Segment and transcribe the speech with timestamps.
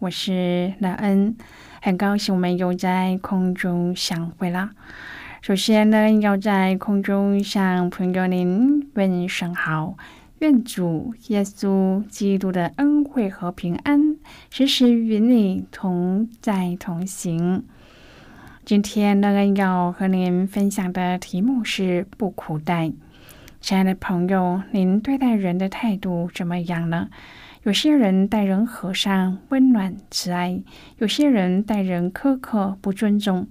[0.00, 1.36] 我是乐恩，
[1.82, 4.70] 很高兴我们又在空中相会了。
[5.42, 9.98] 首先呢，要在空中向朋友您问声好，
[10.38, 14.16] 愿主耶稣基督的恩惠和平安
[14.48, 17.66] 时时与你同在同行。
[18.64, 22.90] 今天乐恩要和您分享的题目是不苦待。
[23.60, 27.10] 亲爱的朋友，您对待人的态度怎么样呢？
[27.62, 30.62] 有些人待人和善、温暖、慈爱；
[30.96, 33.48] 有些人待人苛刻、不尊重。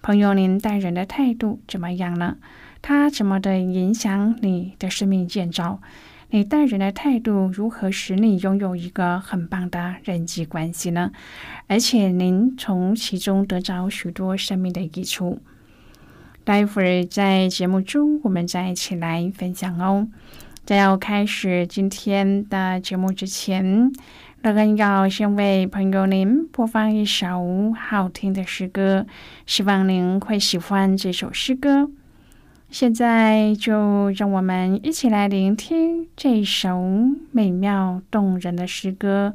[0.00, 2.38] 朋友，您待人的态度怎么样呢？
[2.80, 5.82] 他怎么的影响你的生命建造？
[6.30, 11.12] 你待人的态度如何使你拥有一个很棒的人际关系呢？
[11.66, 15.40] 而且您从其中得着许多生命的益处。
[16.44, 20.08] 待会儿在节目中，我们再一起来分享哦。
[20.70, 23.90] 在要开始今天的节目之前，
[24.42, 29.04] 乐恩要先为朋友您播放一首好听的诗歌，
[29.46, 31.90] 希望您会喜欢这首诗歌。
[32.68, 36.80] 现在就让我们一起来聆听这首
[37.32, 39.34] 美妙动人的诗歌。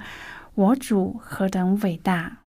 [0.53, 2.44] 我主何等伟大！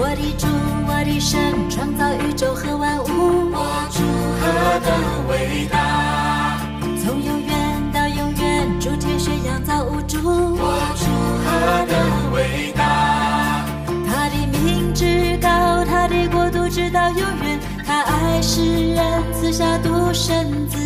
[0.00, 0.46] 我的主，
[0.86, 3.50] 我的神，创造宇宙和万物。
[3.50, 3.58] 我
[3.90, 3.98] 主
[4.38, 4.94] 何等
[5.28, 6.60] 伟大！
[7.02, 10.18] 从永远到永远，诸天宣扬造物主。
[10.22, 11.04] 我主
[11.42, 13.66] 何等伟大！
[14.06, 17.58] 他的名至高，他的国度直到永远。
[17.84, 19.04] 他爱世人，
[19.34, 20.78] 赐下独生子，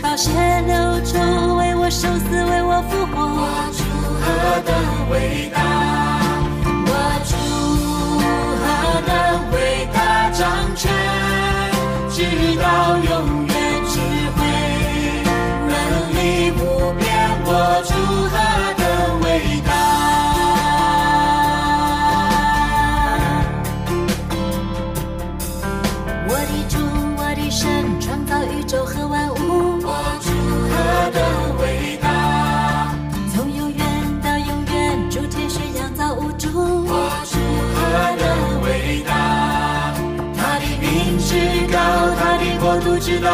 [0.00, 0.30] 宝血
[0.66, 0.74] 流
[1.04, 1.18] 出，
[1.58, 3.26] 为我受死，为我复活。
[3.28, 3.44] 我
[3.76, 3.84] 主
[4.24, 5.73] 何等伟大！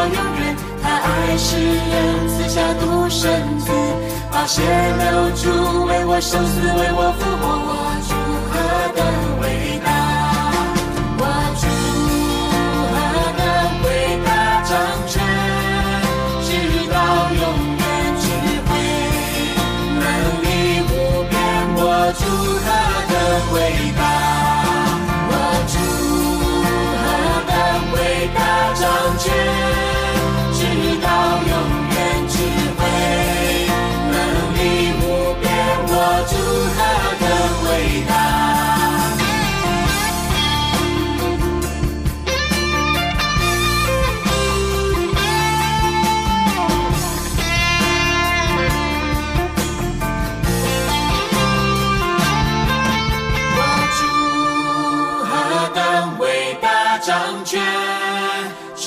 [0.01, 0.57] 到永远。
[0.83, 3.71] 他爱世人，赐下独生子，
[4.33, 7.45] 把血流出，为我受死，为我复活。
[7.69, 7.71] 我
[8.09, 8.11] 主
[8.51, 8.53] 何
[8.97, 9.05] 等
[9.43, 9.45] 伟
[9.85, 9.89] 大！
[11.19, 11.23] 我
[11.61, 11.63] 主
[12.91, 12.95] 何
[13.37, 13.43] 等
[13.85, 13.87] 伟
[14.25, 14.31] 大！
[14.65, 14.73] 掌
[15.07, 15.13] 权
[16.47, 16.49] 直
[16.89, 16.97] 到
[17.35, 17.45] 永
[17.77, 17.85] 远，
[18.23, 18.25] 智
[18.65, 18.71] 慧
[20.01, 20.03] 能
[20.41, 20.49] 力
[20.89, 20.91] 无
[21.29, 21.33] 边。
[21.77, 21.79] 我
[22.17, 22.25] 主
[22.65, 22.67] 何
[23.11, 23.13] 等
[23.53, 24.01] 伟大！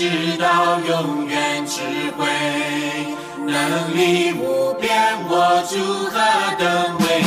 [0.03, 1.79] 直到永远，智
[2.17, 2.27] 慧
[3.47, 4.91] 能力无边。
[5.29, 5.79] 我祝
[6.11, 6.19] 何
[6.59, 7.22] 等伟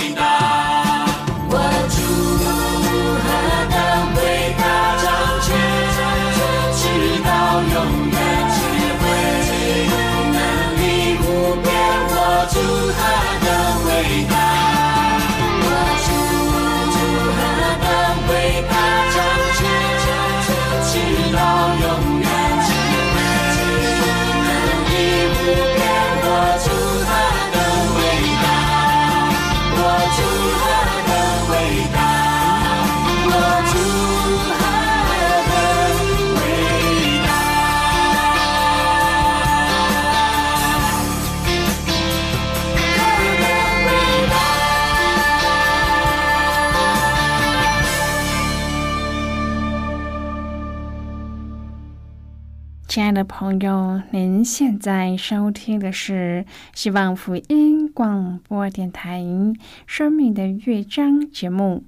[52.97, 59.21] 亲爱的朋友，您现在收听的是希望福音广播电台
[59.87, 61.85] 《生命的乐章》节目。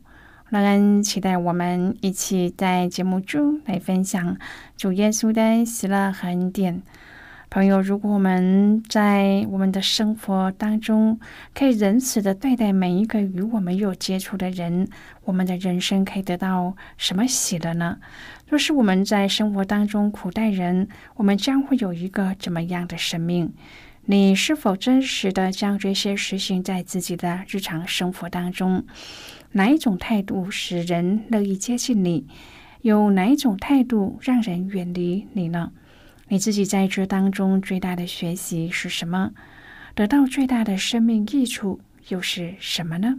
[0.50, 4.36] 让人期待我们一起在节目中来分享
[4.76, 6.82] 主耶稣的喜乐和恩典。
[7.50, 11.18] 朋友，如果我们在我们的生活当中
[11.54, 14.86] 可以仁慈的对待每一个与我们有接触的人，
[15.24, 17.96] 我们的人生可以得到什么喜乐呢？
[18.48, 23.52] 若是我们在生活当中苦待人，我们将会有一个怎么样的生命？
[24.06, 28.86] 你是否真实的将这些实行在自己的日常生活当中？
[29.52, 32.26] 哪一种态度使人乐意接近你？
[32.80, 35.70] 有哪一种态度让人远离你呢？
[36.28, 39.32] 你自己在这当中最大的学习是什么？
[39.94, 43.18] 得到最大的生命益处又是什么呢？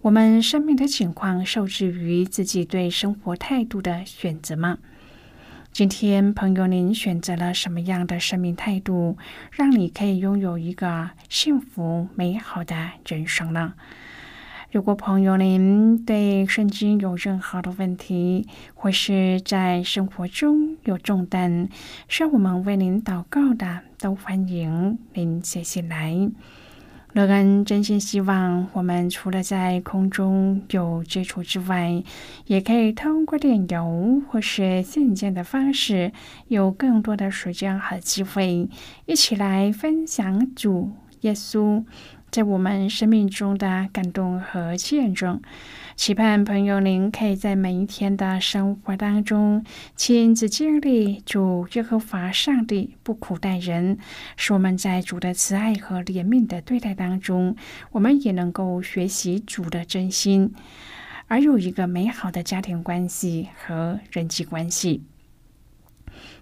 [0.00, 4.78] 我们生命的情况受制于自己对生活态度的选择吗？
[5.72, 9.18] 今天，朋友，您选择了什么样的生命态度，
[9.50, 13.74] 让你可以拥有一个幸福美好的人生呢？
[14.70, 21.68] 如果朋友您对圣经有任何的问题，或是在生活中有重担，
[22.06, 26.30] 需要我们为您祷告的，都欢迎您写信来。
[27.14, 32.02] 乐恩真心希望，我们除了在空中有接触之外，
[32.46, 36.12] 也可以通过电邮或是信件的方式，
[36.48, 38.68] 有更多的时间和机会，
[39.06, 40.90] 一起来分享主
[41.22, 41.82] 耶稣。
[42.30, 45.40] 在我们生命中的感动和见证，
[45.96, 49.64] 期盼朋友您可以在每一天的生活当中
[49.96, 53.98] 亲自经历主耶和华上帝不苦待人，
[54.36, 57.56] 使我们在主的慈爱和怜悯的对待当中，
[57.92, 60.52] 我们也能够学习主的真心，
[61.28, 65.02] 而有一个美好的家庭关系和人际关系。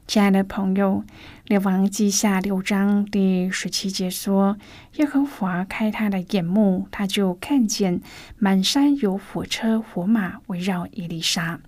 [0.06, 1.02] 亲爱的朋友，
[1.46, 4.56] 《列王记下》六章第十七节说
[4.98, 8.00] ：“耶和华开他的眼目，他就看见
[8.38, 11.58] 满山有火车火马围绕伊丽莎。”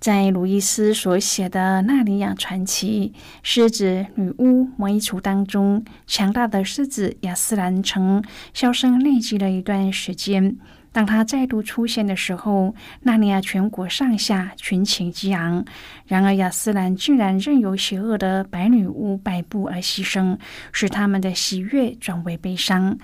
[0.00, 3.12] 在鲁伊斯所写的《纳尼亚传奇》
[3.44, 8.22] 狮子女巫魔衣橱当中，强大的狮子亚斯兰城
[8.52, 10.56] 销声匿迹了一段时间。
[10.94, 15.64] 当他再度出现的时候，纳尼亚全国上下群情激昂。
[16.06, 20.38] 然而，亚斯兰竟然任由邪恶的白女巫摆布而牺牲，
[20.70, 22.96] 使他们的喜悦转为悲伤。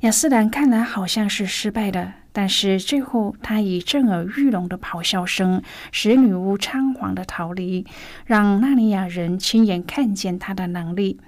[0.00, 7.84] 亚斯兰看来好像是失败的，但是最后他以震耳欲聋的咆哮声，使女巫仓皇的逃离，
[8.24, 11.20] 让纳尼亚人亲眼看见他的能力。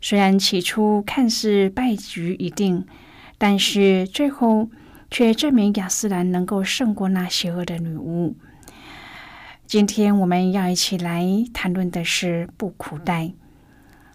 [0.00, 2.84] 虽然起初看似败局已定，
[3.38, 4.68] 但是最后。
[5.10, 8.36] 却证明亚斯兰能够胜过那邪恶的女巫。
[9.66, 13.32] 今天我们要一起来谈论的是不苦待，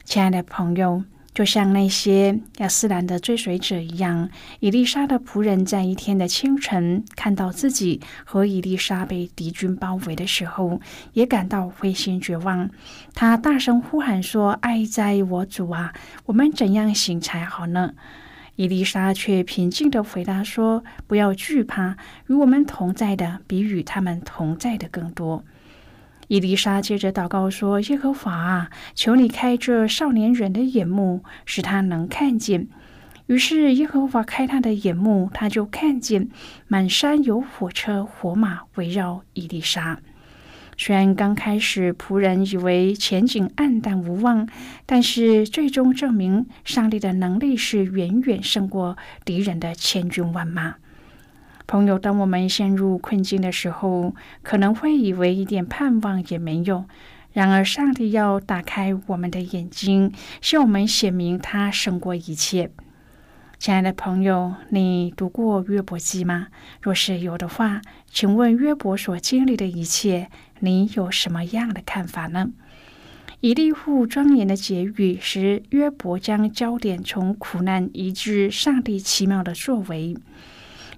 [0.04, 10.82] 亲爱的朋友，就像那些亚斯兰的追随者一样，伊丽莎的仆人在一天的清晨看到自己和伊丽莎被敌军包围的时候，
[11.14, 12.70] 也感到灰心绝望。
[13.14, 15.94] 他大声呼喊说：“爱在我主啊，
[16.26, 17.94] 我们怎样行才好呢？”
[18.56, 21.98] 伊丽莎却平静地回答说：“不要惧怕，
[22.28, 25.44] 与我们同在的比与他们同在的更多。”
[26.28, 32.68] 伊丽莎接着祷告说：“耶和华啊，求你开这少年人的眼目，使他能看见。”
[33.28, 36.30] 于是耶和华开他的眼目，他就看见
[36.68, 40.00] 满山有火车火马围绕伊丽莎。
[40.78, 44.48] 虽然刚开始仆人以为前景暗淡无望，
[44.86, 50.76] 但是最终证明上帝的能力是远远胜过敌人的千军万马。
[51.68, 54.14] 朋友，当我们陷入困境的时候，
[54.44, 56.86] 可能会以为一点盼望也没有。
[57.34, 62.70] 然而，上帝要打开我们的眼睛，向我们显明他胜过一切。
[63.58, 66.48] 亲爱的朋友，你读过约伯记吗？
[66.82, 70.30] 若是有的话，请问约伯所经历的一切，
[70.60, 72.52] 你有什么样的看法呢？
[73.42, 80.18] 以利户庄严的结语使约伯将焦点从苦难移至上帝奇妙的作为。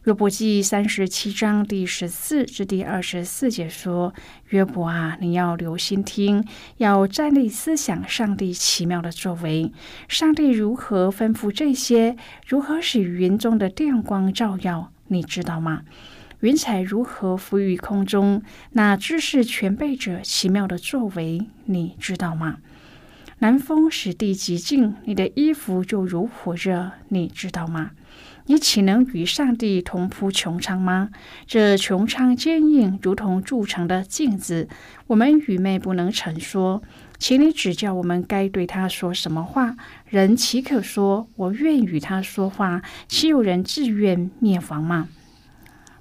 [0.05, 4.13] 约伯记三十七章第十四至第二十四节说
[4.49, 6.45] ：“约伯啊，你要留心听，
[6.77, 9.73] 要站立思想上帝奇妙的作为。
[10.07, 12.15] 上帝如何吩咐这些？
[12.47, 14.93] 如何使云中的电光照耀？
[15.07, 15.81] 你知道吗？
[16.41, 18.43] 云彩如何浮于空中？
[18.73, 22.57] 那知识全备者奇妙的作为，你知道吗？
[23.39, 27.91] 南风使地极静，你的衣服就如火热，你知道吗？”
[28.49, 31.09] 你岂能与上帝同铺穹苍吗？
[31.45, 34.69] 这穹苍坚硬，如同铸成的镜子。
[35.07, 36.81] 我们愚昧不能成说，
[37.17, 39.75] 请你指教我们该对他说什么话。
[40.05, 42.81] 人岂可说我愿与他说话？
[43.09, 45.09] 岂有人自愿灭亡吗？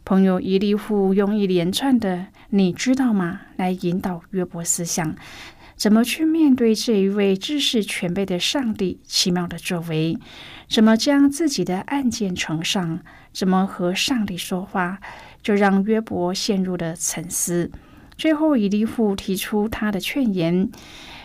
[0.06, 5.16] 朋友伊利户用一连串的“你知道吗”来引导约伯思想。
[5.74, 10.16] 怎么去面对这一位知识全备的上帝奇妙的作为？
[10.68, 13.00] 怎么将自己的案件呈上？
[13.32, 15.00] 怎么和上帝说话？
[15.42, 17.72] 就让约伯陷入了沉思。
[18.16, 20.70] 最后，以利户提出他的劝言。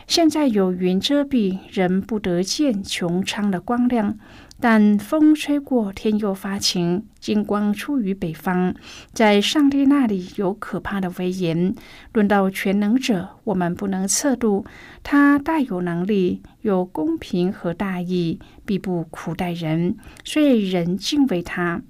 [0.08, 4.18] 现在有云遮蔽，人不得见穹苍的光亮。
[4.62, 8.76] 但风吹过，天又发晴，金光出于北方。
[9.12, 11.74] 在上帝那里有可怕的威严。
[12.14, 14.64] 论到全能者，我们不能测度。
[15.02, 21.82] 他大有能力，有公平和大义，必不苦待人，所以人敬畏他。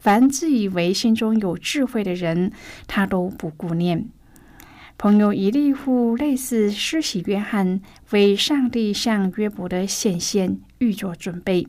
[0.00, 2.50] 凡自以为心中有智慧的人，
[2.86, 4.08] 他都不顾念。
[5.00, 11.64] 朋友一利户类似施洗约翰，为上帝向约伯的显现预做准备。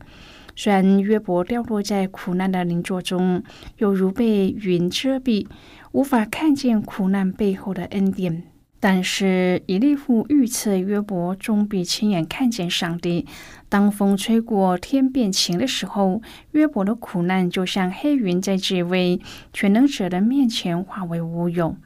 [0.56, 3.40] 虽然约伯掉落在苦难的灵座中，
[3.78, 5.46] 犹如被云遮蔽，
[5.92, 8.42] 无法看见苦难背后的恩典，
[8.80, 13.26] 但是以利户预测约伯终必亲眼看见上帝。
[13.68, 16.20] 当风吹过，天变晴的时候，
[16.50, 19.20] 约伯的苦难就像黑云，在这位
[19.52, 21.76] 全能者的面前化为乌有。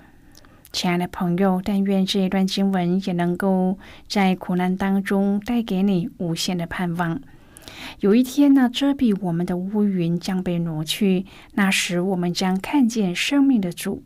[0.75, 3.79] 亲爱的朋友，但愿这一段经文也能够
[4.09, 7.21] 在苦难当中带给你无限的盼望。
[8.01, 14.03] 有一天，那遮蔽我们的乌云将被挪去，那时我们将看见生命的主。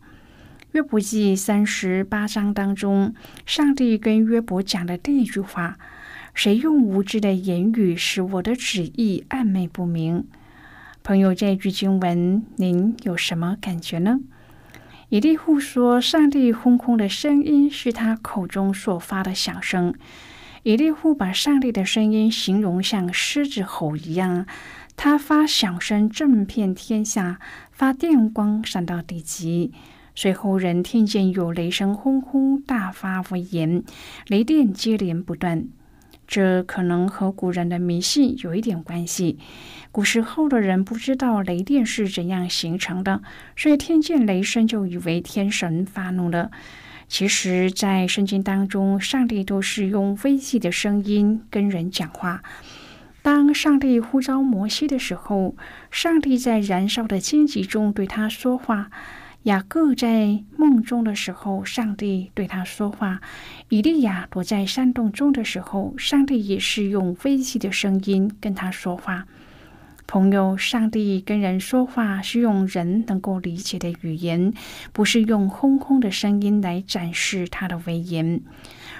[0.72, 3.14] 约伯记三十八章当中，
[3.46, 5.78] 上帝跟约伯讲的第一句话
[6.34, 10.26] ：“谁用无知的言语使我的旨意暧昧不明？”
[11.02, 14.20] 朋友，这句经文您有什么感觉呢？
[15.10, 19.94] 以利户说：“上帝轰轰的声音是他口中所发的响声。”
[20.64, 24.44] 以利户把上帝的声音形容像狮子吼一样，
[24.96, 27.38] 他发响声震遍天下，
[27.70, 29.72] 发电光闪到地极。
[30.14, 33.82] 随后人听见有雷声轰轰，大发威严，
[34.26, 35.68] 雷电接连不断。
[36.28, 39.38] 这可能和古人的迷信有一点关系。
[39.90, 43.22] 古时候的人不知道雷电是怎样形成的，
[43.56, 46.50] 所以听见雷声就以为天神发怒了。
[47.08, 52.42] 其实，在圣经当中，上帝都是用微细的声音跟人讲话。
[53.22, 55.56] 当上帝呼召摩西的时候，
[55.90, 58.90] 上帝在燃烧的荆棘中对他说话；
[59.48, 63.20] 雅各在梦中的时候，上帝对他说话；
[63.70, 69.26] 以利亚躲在山洞中的时候，上帝也是用微细的声音跟他说话。
[70.06, 74.52] 朋友，上帝跟人说话是用人能够理解的语言，
[74.92, 78.42] 不是用轰轰的声音来展示他的威严。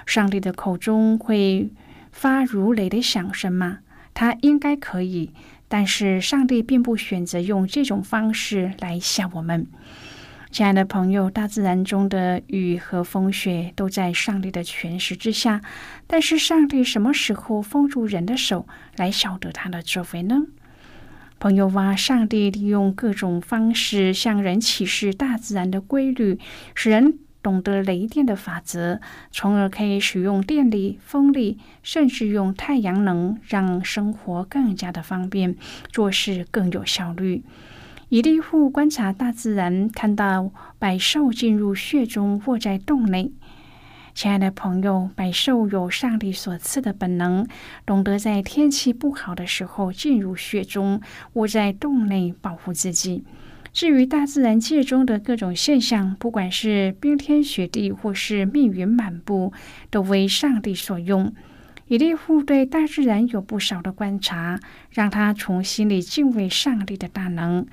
[0.07, 1.69] 上帝的口中会
[2.11, 3.79] 发如雷的响声吗？
[4.15, 5.31] 他应该可以，
[5.67, 9.67] 但是上帝并不选择用这种方式来吓我们。
[10.51, 15.61] 亲爱的朋友，大自然中的雨和风雪都在上帝的权势之下，
[16.07, 20.47] 但是上帝什么时候封住人的手来晓得他的作为呢？
[21.39, 26.39] 朋友哇上帝利用各种方式向人启示大自然的规律，
[26.73, 28.99] 使人懂得雷电的法则，
[29.31, 35.55] 从而可以使用电力、风力，甚至用太阳能，让生活更加的方便，
[35.91, 37.43] 做事更有效率。
[38.09, 43.31] 以利户观察大自然，看到百兽进入穴中，卧在洞内。
[44.15, 47.47] 亲爱的朋友，百兽有上帝所赐的本能，
[47.85, 50.99] 懂得在天气不好的时候进入穴中，
[51.33, 53.23] 窝在洞内保护自己。
[53.71, 59.53] 至于大自然界中的各种现象，不管是冰天雪地，或是密云满布，
[59.91, 61.31] 都为上帝所用。
[61.85, 64.59] 以利户对大自然有不少的观察，
[64.91, 67.65] 让他从心里敬畏上帝的大能。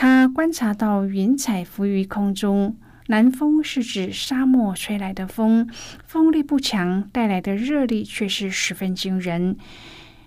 [0.00, 2.76] 他观察到云彩浮于空中。
[3.08, 5.68] 南风是指沙漠吹来的风，
[6.06, 9.56] 风力不强，带来的热力却是十分惊人。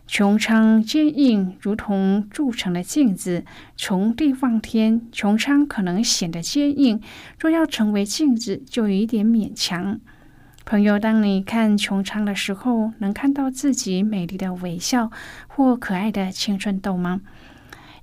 [0.10, 3.46] 穹苍坚硬，如同铸成的镜子。
[3.78, 7.00] 从地望天，穹苍可能显得坚硬；
[7.40, 10.01] 若要成为镜子，就有一点勉强。
[10.66, 15.10] 朋友，当你看穹苍的时候，能看到自己美丽的微笑
[15.48, 17.22] 或可爱的青春痘吗？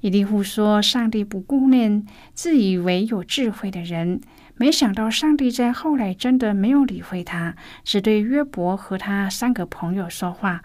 [0.01, 4.21] 伊利户说：“上帝不顾念自以为有智慧的人。”
[4.57, 10.63] 没想到，上帝在后来真的没有理会他，只对约伯和他三个朋友说话。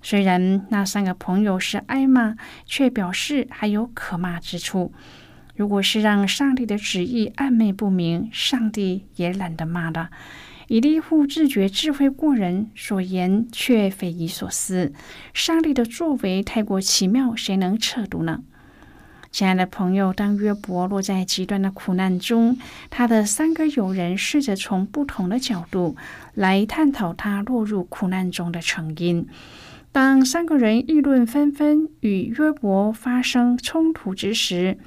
[0.00, 2.36] 虽然那三个朋友是挨骂，
[2.66, 4.92] 却表示还有可骂之处。
[5.56, 10.10] 如果是让上帝的旨意暧昧不明，上帝也懒得骂了。
[10.68, 14.92] 以利户自觉智慧过人，所言却匪夷所思。
[15.34, 18.42] 上帝的作为太过奇妙，谁能测度呢？
[19.34, 22.56] 亲爱的朋友，当约伯落在极端的苦难中，
[22.88, 25.96] 他的三个友人试着从不同的角度
[26.34, 29.26] 来探讨他落入苦难中的成因。
[29.90, 34.78] 当三个人议论纷纷，与约伯发生冲突之时，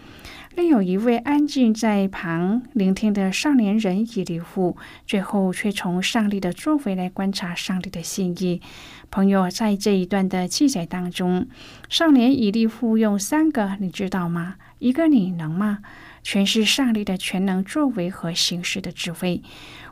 [0.57, 8.59] 另有一位安静在旁聆听的少年人以利户，最后却从上帝的作为来观察上帝的心意。
[9.11, 11.45] 朋友，在这一段的记载当中，
[11.89, 14.55] 少年以利户用三个，你知道吗？
[14.79, 15.77] 一个你能吗？
[16.23, 19.43] 全是上帝的全能作为和行事的智慧。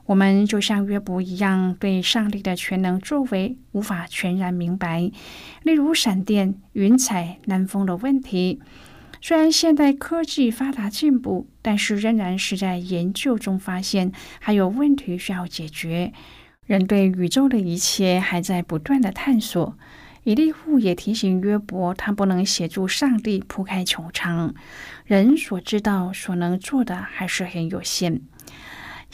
[0.07, 5.11] 我们就像约伯一样，对上帝的全能作为无法全然明白。
[5.61, 8.59] 例如闪电、云彩、南风的问题，
[9.27, 16.13] 虽然现代科技发达进步，但是仍然是在研究中发现还有问题需要解决。
[16.67, 19.75] 人对宇宙的一切还在不断的探索。
[20.25, 24.53] 以利户也提醒约伯，他不能协助上帝铺开穹苍，
[25.05, 28.21] 人所知道、所能做的还是很有限。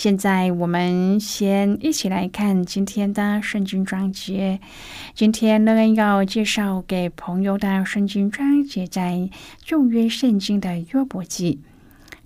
[0.01, 4.59] 现在我们先一起来看今天的圣经章节。
[5.13, 9.29] 今天乐恩要介绍给朋友的圣经章节在
[9.63, 11.61] 旧约圣经的约伯记。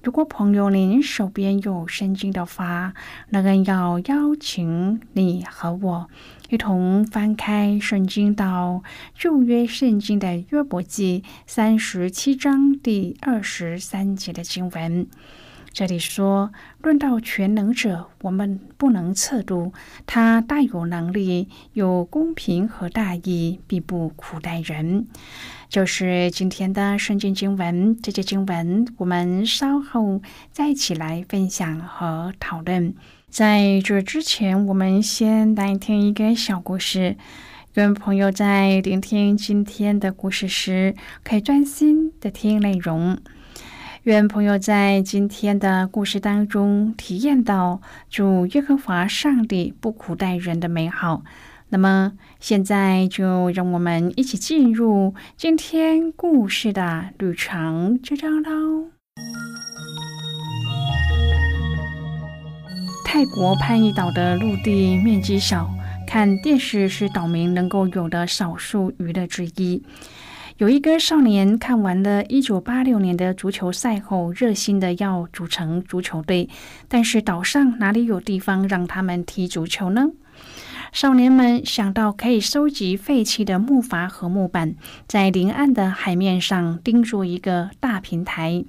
[0.02, 2.94] 如果朋友您手边有圣经的话，
[3.30, 6.10] 乐恩要邀请你和我
[6.48, 8.84] 一同翻开圣经到
[9.14, 15.06] 旧约圣经的约伯记三十七章第二十三节的经文。
[15.76, 19.74] 这里说，论到全能者，我们不能测度
[20.06, 25.06] 他大有能力，有公平和大义，必不苦待人。
[25.68, 32.96] 就是今天的圣经经文，这些经文我们稍后再一起来分享和讨论。
[33.30, 37.18] 在这之前，我们先来听一个小故事。
[37.74, 43.18] 愿朋友在聆听今天的故事时，可以专心的听内容。
[44.06, 51.24] 愿朋友在今天的故事当中体验到主耶和华上帝不苦待人的美好。
[51.70, 58.92] 那么，现在就让我们一起进入今天故事的旅程之中喽。
[63.04, 65.68] 泰国潘一岛的陆地面积小，
[66.06, 69.82] 看电视是岛民能够有的少数娱乐之一。
[70.58, 76.48] 有一个少年看完了一九八六年的足球赛后，热心的要组成足球队，
[76.88, 80.12] 但是岛上哪里有地方让他们踢足球呢？
[80.94, 84.76] 少年们想到可以收集废弃的木筏和木板，
[85.10, 88.64] 在临岸的海面上钉住一个大平台。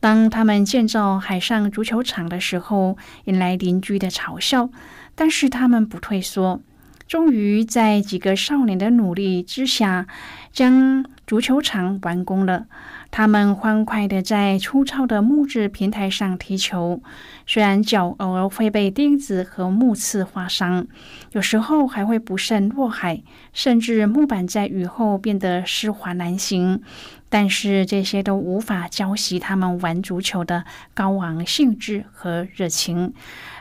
[0.00, 4.70] 当他们建造海上足球场的时候，引来邻居的嘲笑，
[5.14, 6.62] 但是他们不退缩。
[7.06, 10.06] 终于在几个少年的努力之下，
[10.52, 12.64] 将足球场完工了。
[13.10, 17.02] 他们欢快地在粗糙的木质平台上踢球，
[17.46, 20.86] 虽然脚偶尔会被钉子和木刺划伤，
[21.32, 26.80] 有时候还会不慎落海，甚至木板在雨后变得湿滑难行。
[27.28, 30.64] 但是这些都无法浇熄他们玩足球的
[30.94, 33.12] 高昂兴致和热情，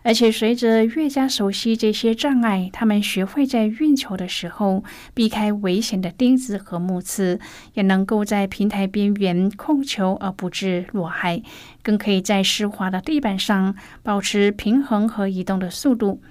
[0.04, 7.40] 而且随着越加熟悉这些障碍，他们学会在运球的时候避开危险的钉子和木刺，
[7.74, 11.42] 也能够在平台边缘控球而不致落海，
[11.84, 16.22] 更可以在湿滑的地板上保持平衡和移动的速度。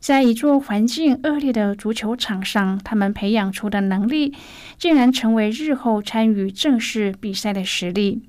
[0.00, 4.34] 在一座环境恶劣的足球场上，他们培养出的能力，
[4.78, 8.22] 竟然成为日后参与正式比赛的实力。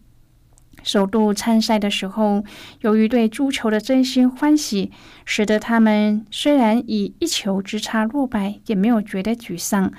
[0.84, 2.44] 首度参赛的时候，
[2.82, 4.92] 由于对足球的真心欢喜，
[5.26, 9.94] 使得他们虽然以一球之差落败，也没有觉得沮丧，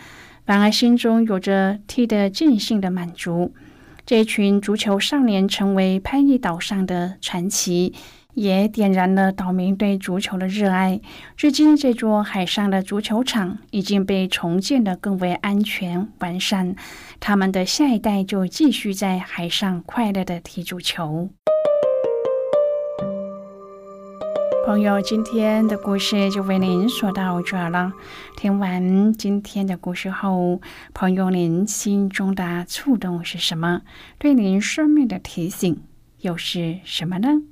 [0.44, 3.54] 反而心中有着踢得尽兴的满足。
[4.04, 7.94] 这群足球少年成为潘邑岛上的传奇。
[8.34, 11.00] 也点燃了岛民对足球的热爱。
[11.36, 16.74] 至今，这座海上的足球场已经被重建的更为安全完善，
[17.20, 21.30] 他们的下一代就继续在海上快乐的踢足球。
[24.64, 27.92] 朋友，今天的故事就为您说到这了。
[28.36, 30.60] 听完今天的故事后，
[30.94, 33.82] 朋友您心中的触动是什么？
[34.18, 35.82] 对您生命的提醒
[36.20, 37.42] 又是什么呢？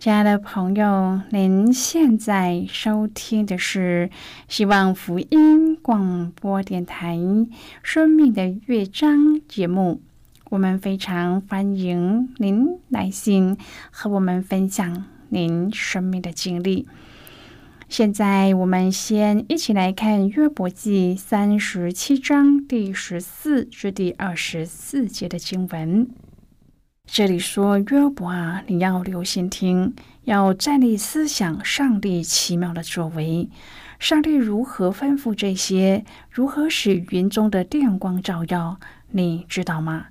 [0.00, 4.08] 亲爱的朋友，您现在收听的是
[4.48, 7.18] 希望福音广播电台
[7.82, 10.00] 《生命的乐章》节目。
[10.48, 13.58] 我们非常欢迎您来信
[13.90, 15.04] 和我们分享。
[15.28, 16.88] 您生命的经历。
[17.90, 26.08] 现在，我们先一起来看约伯记三十七章第十四至第二十四节的经文。
[27.12, 29.92] 这里说：“约伯啊，你要留心听，
[30.26, 33.50] 要站立思想上帝奇妙的作为。
[33.98, 36.04] 上帝如何吩咐这些？
[36.30, 38.78] 如何使云中的电光照耀？
[39.10, 40.06] 你知道吗？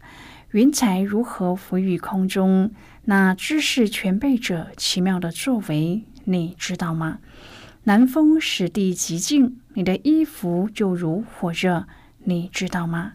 [0.52, 2.70] 云彩如何浮于空中？”
[3.06, 7.20] 那知识全备者奇妙的作为，你知道吗？
[7.86, 11.88] 南风使地极静，你的衣服就如火热，
[12.26, 13.14] 你知道吗？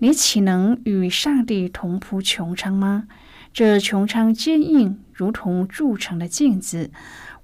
[0.00, 3.08] 你岂能与上帝同铺穹苍吗？
[3.52, 6.90] 这穹苍坚硬，如同铸成的镜子。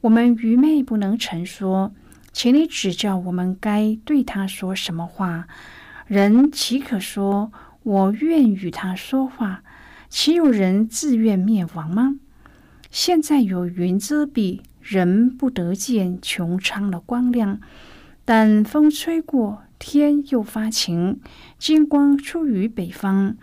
[0.03, 1.93] 我们愚昧不能成说，
[2.33, 5.49] 请你指教我们该对他说什么话。
[6.07, 7.51] 人岂可说
[7.83, 9.65] 我愿与他说话？
[10.09, 12.17] 岂有人自愿灭亡吗？
[12.91, 17.59] 现在有云遮蔽，人不得见穹苍的光亮。
[18.25, 21.21] 但风吹过，天又发晴，
[21.59, 23.37] 金光出于北方。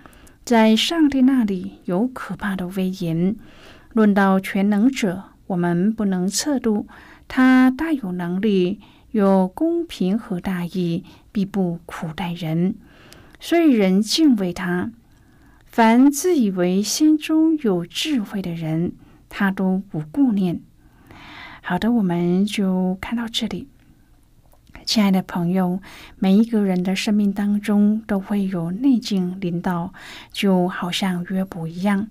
[0.44, 3.36] 在上帝那里有可怕的威严。
[3.94, 6.88] 论到全能者，我们不能测度。
[7.28, 8.80] 他大有能力，
[9.12, 12.74] 有公平和大义，必不苦待人，
[13.40, 14.92] 所以人敬畏他。
[15.68, 18.94] 凡自以为心中有智慧的人，
[19.30, 20.60] 他都不顾念。
[21.62, 23.68] 好的，我们就看到这里。
[24.92, 25.80] 亲爱的朋友，
[26.20, 29.94] 每一个人的生命当中都会有逆境临到，
[30.34, 32.10] 就好像约伯一样。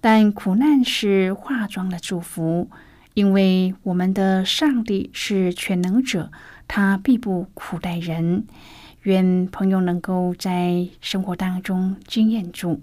[0.00, 2.68] 但苦难是化妆的祝福，
[3.14, 6.32] 因为我们的上帝是全能者，
[6.66, 8.44] 他必不苦待人。
[9.02, 12.82] 愿朋友能够在生活当中经验住。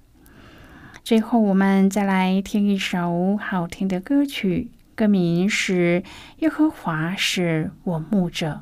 [1.03, 6.03] 最后，我们再来听一首好听的歌曲，歌名是
[6.39, 8.61] 《耶和华是我牧者》。